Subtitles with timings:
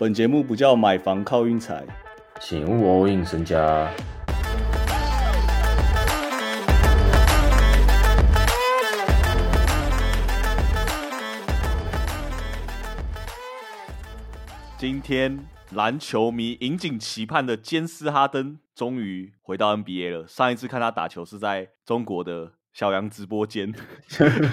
[0.00, 1.84] 本节目不叫买房靠运财，
[2.40, 3.90] 请勿 all in 身家。
[14.76, 20.28] 今天篮球迷引颈期盼的坚斯哈登终于回到 NBA 了。
[20.28, 23.74] 上一次看他打球是在中国的小杨直播间，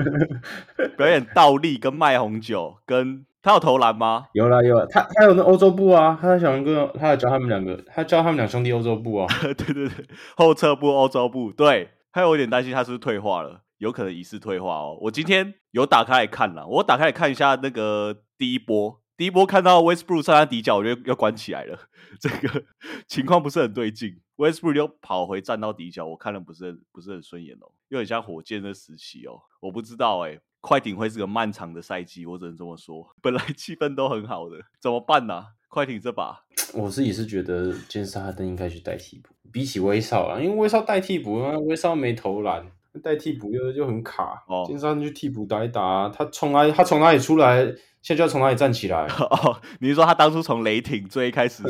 [0.96, 4.26] 表演倒立跟卖红酒，跟他有投篮吗？
[4.32, 9.26] 有啦有啦，他他有那欧洲步啊，他想跟他有教他们两个，他教他们两兄弟欧洲步啊。
[9.40, 10.04] 对对对，
[10.36, 14.98] 后撤步、欧洲步，对，他有点担心他是不是退化了，有可能疑似退化哦。
[15.02, 18.98] 我今天有打开来看了，我打开来看一下那个第一波。
[19.16, 21.88] 第一波看到 Westbrook 上他底角，我觉得要关起来了。
[22.20, 22.64] 这个
[23.06, 29.40] 情况不是很对劲，Westbrook 又跑回站到底角，我看了不是很不是很顺眼哦，又很像火箭的时期哦。
[29.60, 33.08] 我不知道哎，快艇会是个漫长的赛季，我只能这么说。
[33.22, 35.46] 本来气氛都很好的，怎么办呢？
[35.68, 36.44] 快艇这把，
[36.74, 41.34] 我自己是觉得杰斯哈登应该去代替补，比起威少啊，因为威少代替补，
[41.66, 42.70] 威少没投篮，
[43.02, 44.42] 代替补又就很卡。
[44.48, 47.66] 哦，经常去替补打一打，他从哪他从哪里出来？
[48.02, 49.04] 现在就要从哪里站起来？
[49.18, 51.64] 哦， 你是说他当初从雷霆最开始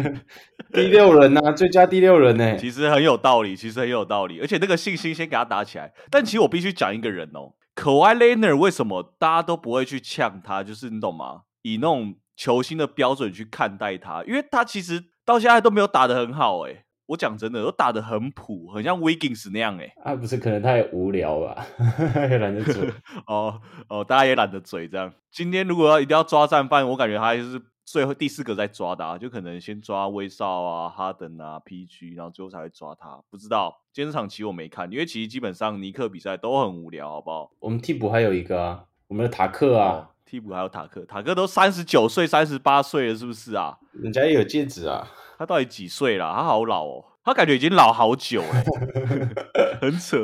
[0.72, 2.56] 第六人呐，最佳第六人呢？
[2.56, 5.92] 其实很有道理，其实很有道理，而且那个信心先给他打起来。
[6.10, 10.62] 但其实我必须讲一个人哦，可爱 l e n a r 为什么大家都不会去呛他？
[10.62, 11.42] 就是你懂吗？
[11.60, 16.85] 以那种球星的标准去看待他，因为他其实到现在都没有打得很好哎。
[17.06, 19.94] 我讲真的，都打得很普，很像 Wiggins 那样哎。
[20.02, 21.66] 啊，不是，可能他也无聊吧，
[22.30, 22.90] 也懒得嘴。
[23.26, 25.12] 哦哦，大家也懒得嘴这样。
[25.30, 33.20] 今天如果要一定要抓战犯，我感觉他就是最后第四个在抓的，啊就可能先抓威少啊、哈登啊、PG，然后最后才会抓他。
[33.30, 37.50] 不知道今天这场棋我没看，因为其实基本上尼克比赛都很无聊，好不好？
[37.60, 43.78] 我们替补还有一个啊，我们的塔克啊，替补还有塔克，塔克都三十九岁、三十八岁了，是不是啊？
[43.92, 45.06] 人家也有戒指啊。
[45.38, 46.32] 他到底几岁了？
[46.34, 48.64] 他好老哦，他感觉已经老好久了，
[49.80, 50.18] 很扯，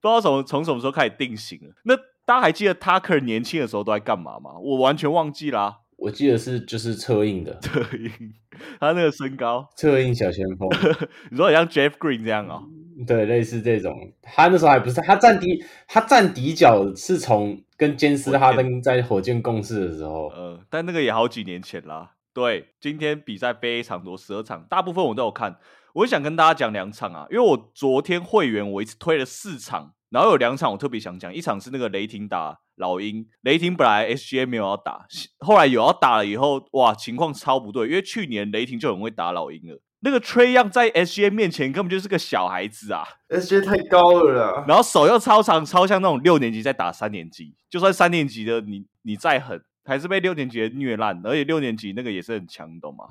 [0.00, 1.74] 不知道从从什么时候开始定型了。
[1.84, 4.58] 那大家还记得 Tucker 年轻的时候都在干嘛吗？
[4.60, 5.78] 我完全忘记啦。
[5.96, 8.32] 我记得是就是策应的，策应
[8.78, 10.68] 他那个身高，策应小前锋。
[11.30, 12.62] 你说像 Jeff Green 这样哦？
[13.04, 14.12] 对，类似这种。
[14.22, 20.28] 他那时候还不是他站底，他站底角是从跟坚斯哈登在火箭共事的时候。
[20.28, 22.12] 呃，但那个也好几年前啦。
[22.38, 25.58] 对，今天比赛非常多，十二场，大部分我都有看。
[25.92, 35.04] 我想跟大家讲两场啊，因为我昨天会员我一次推了四场，然后有两场我特别想讲，一场是那个雷霆打老鹰，雷霆本来 SGA 没有要打，
[35.40, 49.60] 后来有要打了以后，哇，情况超不对，因为去年雷霆就很会打老鹰了，那个 Trey Young 在 SGA 面前根本就是个小孩子啊，SGA 太高了啦，然后手又超长，超像那种六年级在打三年级，就算三年级的你你再狠。
[49.88, 53.06] 还是被六年级虐烂，而且六年级那个也是很强，你懂吗？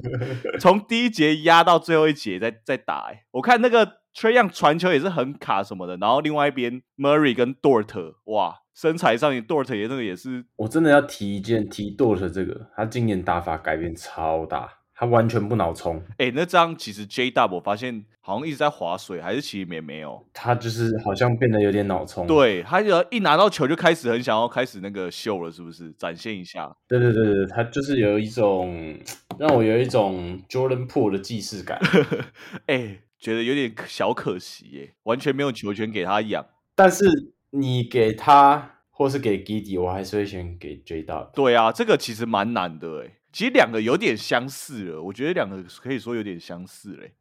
[0.60, 14.79] 从第一节压到最后一节再再打，哎，我看那个 Trey Young 传球也是很卡什么的，然后另外一边 Murray 跟 Dort，哇，身材上也 Dort 也那个也是，我真的要提一件提 Dort 这个，他今年打法改变超大。
[15.00, 20.22] 他完全不脑冲，哎，那这样其实 J W 我发现好像一直在划水，还是其实也没有。
[20.34, 25.90] 他就是好像变得有点脑冲，对他就一拿到球就开始很想要开始那个秀了，是不是？
[25.92, 26.70] 展现一下。
[26.86, 28.94] 对对对对，他就是有一种
[29.40, 31.80] 让我有一种 Jordan Po 的既视感，
[32.68, 36.44] 哎，觉得有点小可惜耶，完全没有球权给他养。
[36.74, 37.06] 但是
[37.52, 41.30] 你给他或是给 Giddy，我还是会选给 J W。
[41.34, 43.16] 对啊，这个其实蛮难的哎。
[43.32, 47.12] 其实两个有点相似了，我觉得两个可以说有点相似嘞。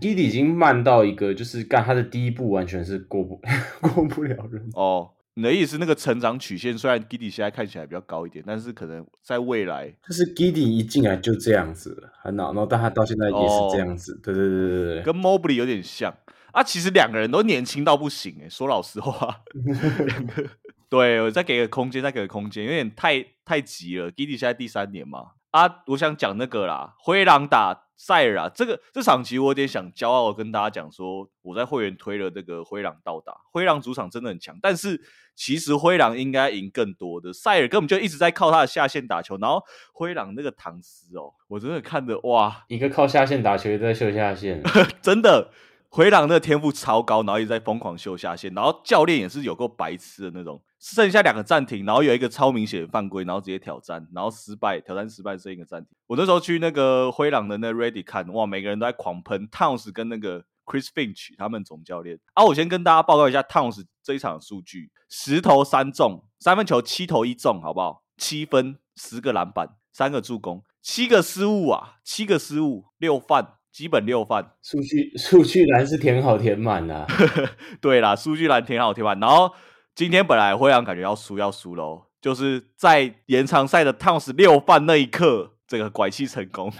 [0.00, 3.40] g i d 已经慢到一个，就是干他的第一步完全是过不
[3.80, 4.68] 过不了人。
[4.72, 14.18] 哦，你的意思那个成长曲线，虽然 g i d 现在看起来比较高一点，但是可能在未来，就是 g i d 一进来就这样子，很恼然后但他到现在也是这样子。
[14.20, 16.12] 对对对对对，跟 Mobley 有点像
[16.52, 16.60] 啊。
[16.60, 20.44] 其实两个人都年轻到不行哎，说老实话， 两个
[20.88, 24.10] 对我再给个空间，再给个空间，有点太太急了。
[24.10, 25.34] g i d 现在第三年嘛。
[25.50, 35.00] 啊，我想讲那个啦，灰狼打塞尔啊，这个这场其实我有点想骄傲跟大家讲说，我在会员推了这个灰狼到达，灰狼主场真的很强，但是
[35.34, 39.62] 其实灰狼应该赢更多的，塞尔根本就一直在靠他的下线打球，然后
[39.92, 44.62] 灰狼那个唐斯哦，我真的看着哇，一个靠下线打球，一个在秀下线，
[45.02, 45.50] 真的。
[45.90, 50.60] 回狼的天赋超高，然后一直在疯狂秀下线，然后教练也是有够白痴的那种。
[50.78, 55.90] 剩下两个暂停，然后有一个超明显的犯规，然后直接挑战，然后失败，挑战失败剩一个暂停。
[56.06, 62.18] 我那时候去那个灰狼的那 Ready 看，哇，每个人都在狂喷 Towns 跟那个 Chris Finch 他们总教练。
[62.34, 68.04] 啊，我先跟大家报告一下 Towns 这一场数据：十投三中，三分球七投一中，好不好？
[68.16, 70.62] 七分，十个篮板，三个助攻。
[70.80, 74.52] 七个失误啊，七个失误，六犯，基本六犯。
[74.62, 77.06] 数据数据栏是填好填满的。
[77.82, 79.18] 对啦，数据栏填好填满。
[79.20, 79.52] 然后
[79.98, 86.72] 今天本来会让感觉要输要输喽，就是在延长赛的 Towns 六犯那一刻，这个拐气成功。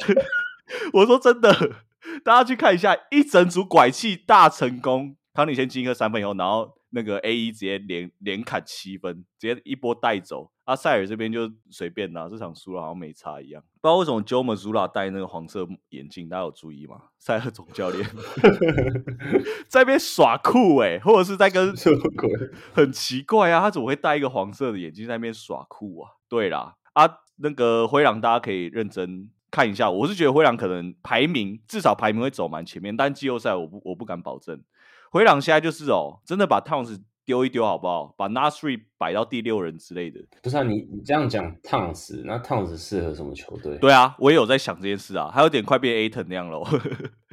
[0.92, 1.50] 我说真的，
[2.22, 5.16] 大家去看一下，一整组拐气大成功。
[5.32, 6.76] 康里先进一个三分以后，然后。
[6.90, 10.50] 那个 A 一直接连连砍七分，直接一波带走。
[10.66, 13.62] 阿塞尔这边就随便拿，这场输了好像没差一样。
[13.80, 17.02] 不知道为什么 Jo m a z u l a 戴那个黄色眼镜，大家有注意吗？
[17.18, 18.04] 塞尔总教练
[19.68, 22.28] 在边耍酷哎，或者是在跟什么鬼？
[22.72, 26.10] 很奇怪啊，他怎么会戴一个黄色的眼镜在那边耍酷啊？
[26.28, 29.88] 对啦，啊，那个灰狼大家可以认真看一下。
[29.88, 34.60] 我是觉得灰狼可能排名至少排名会走蛮前面，但季后赛我不我不敢保证。
[35.12, 38.14] 灰狼现在就是哦，真的把 Towns 丢一丢好不好？
[38.16, 40.20] 把 Nasri 摆到第六人之类的。
[40.42, 43.76] 不是啊，你你这样讲 Towns，那 Towns 适合什么球队？
[43.78, 46.62] 对啊，我也有在想这件事啊，还有点快变 Aton 那样了。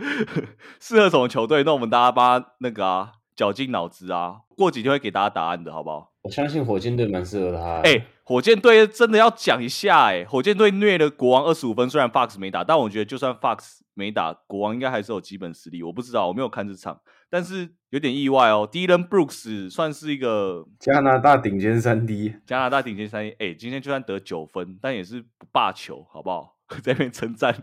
[0.82, 1.64] 适合什么球队？
[1.64, 6.12] 那我们大家帮那个啊，绞尽脑汁啊，过几天会给大家答案的，好不好？
[6.24, 7.82] 我相信火箭队蛮适合他。
[7.82, 15.84] 哎，火箭队真的要讲一下哎，火箭队虐了国王二十五分，虽然 Fox 没打，但我觉得就算 Fox 没打，国王应该还是有基本实力。
[15.84, 17.00] 我不知道，我没有看这场。
[17.30, 23.36] 但是有点意外哦，Dylan Brooks 算是一个加拿大顶尖三 D，加拿大顶尖三 D。
[23.40, 26.52] 哎，今天就算得九分，但也是不罢球，好不好？
[26.82, 27.54] 在那边称赞，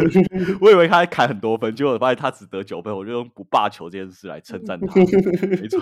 [0.62, 4.94] 我以为他砍很多分，结果发现他只得九分，我就用不罢球这件事来称赞他。
[4.94, 5.80] 没错，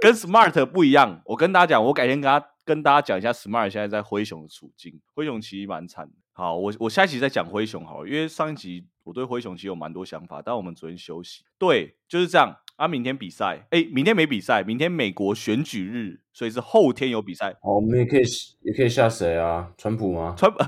[0.00, 1.20] 跟 Smart 不一样。
[1.26, 5.00] 我跟大家讲，我改天跟他跟大家讲一下 Smart 现在在灰熊的处境。
[5.12, 6.12] 灰熊其实蛮惨的。
[6.30, 11.42] 好，我我下一集再讲灰熊好了，因为上一集我对灰熊其实有蛮多想法，但我们昨天休息。
[11.58, 12.56] 对，就是这样。
[12.76, 17.50] 啊，明天比赛，哎，明天没比赛，明天美国选举日，所以是后天有比赛。
[17.60, 18.22] 哦，我们也可以
[18.62, 19.70] 也可以下谁啊？
[19.76, 20.34] 川普吗？
[20.38, 20.64] 川普，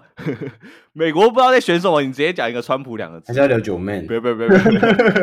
[0.93, 3.29] 美国不知道在选什么，你直接讲一个川普两个字。
[3.29, 4.03] 还是要聊九妹？
[4.03, 4.59] 别别别别，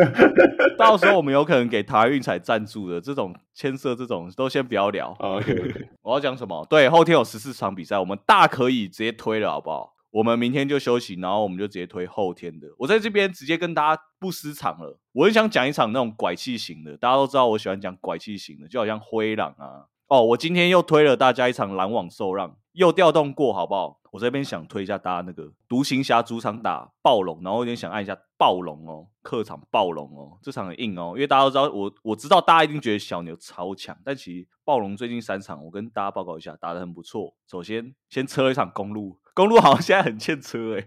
[0.75, 5.15] 到时候我们有可能给台运彩赞助的这种牵涉，这种都先不要聊。
[5.19, 6.65] OK 我要讲什么？
[6.67, 9.93] 对，后天有十四场比赛，我们大可以直接推了，好不好？
[10.09, 12.65] 我们明天就休息，然后我们就直接推后天的。
[12.79, 14.97] 我在这边直接跟大家不失场了。
[15.13, 19.85] 我很想讲一场那种拐气型的，大家都知道我喜欢讲拐气型的，就好像灰狼啊。
[20.09, 23.99] 哦，我今天又推了大家一场篮网受让，又调动过，好不好？
[24.11, 37.35] 我这边想推一下大家那个独行侠主场打暴龙，然后有点想按一下暴龙哦，客场暴龙哦，这场很硬哦，因为大家都知道我我知道大家一定觉得小牛超强，但其实暴龙最近三场我跟大家报告一下，打的很不错。
[37.47, 39.19] 首先先车了一场公路。
[39.35, 40.85] 公路好像现在很欠车哎，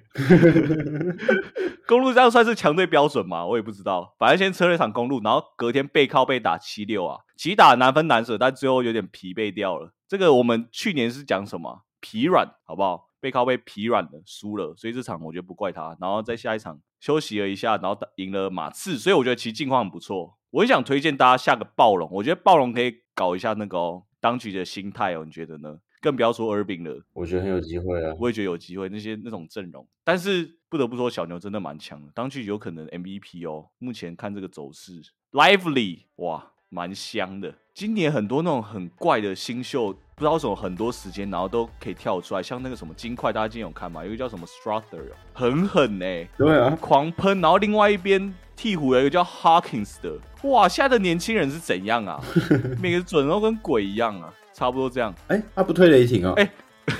[1.86, 3.46] 公路这样算是强队标准吗？
[3.46, 4.14] 我也不知道。
[4.18, 9.94] 反正先车了一场公路，然后隔天背靠背打七六啊，其实打难分难舍，但最后有点疲惫掉了。
[10.12, 13.08] 这个我们去年是讲什么疲软，好不好？
[13.18, 15.96] 背靠背疲软的输了，所以这场我觉得不怪他。
[15.98, 20.36] 然后在下一场休息了一下，然后赢了马刺，所以我觉得其实近况很不错。
[20.50, 25.78] 我很想推荐大家下个暴龙，我觉得暴龙可以搞一下那个当局的心态哦，你觉得呢？
[26.02, 28.14] 更不要说尔饼了，我觉得很有机会啊！
[28.20, 33.70] 我也觉得有机会，那些那种阵容，但是不得不说，小牛真的蛮强的，当局有可能 MVP 哦。
[33.78, 35.00] 目前看这个走势
[35.30, 37.52] ，Lively 哇，蛮香的。
[37.74, 44.02] 今年很多那种很怪的新秀，不知道什么很多时间，然后都可以跳出来，像那个什么金块，大家今天有看吗？
[44.02, 45.02] 有一个叫什么 Strother，
[45.32, 46.04] 很狠呢，
[46.36, 47.40] 对啊，狂喷。
[47.40, 48.20] 然后另外一边
[48.56, 52.22] 鹈鹕有一个叫 Hawkins 的，哇，现在的年轻人是怎样啊？
[52.80, 54.32] 每个准都跟鬼一样啊！
[54.52, 56.34] 差不多这样，哎，他不推雷霆啊？
[56.36, 56.50] 哎，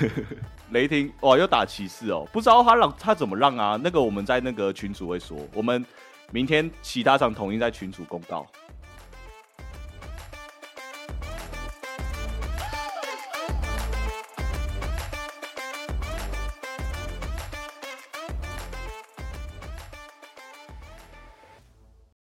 [0.71, 3.79] 雷霆哇，又打骑士哦，不知道他让他怎么让啊？
[3.83, 5.85] 那个我们在那个群主会说，我们
[6.31, 8.45] 明天其他场统一在群主公告。